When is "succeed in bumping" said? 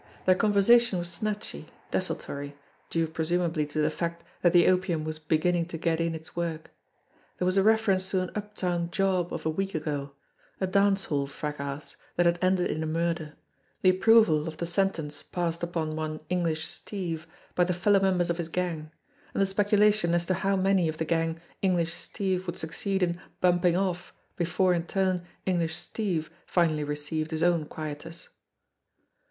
22.57-23.77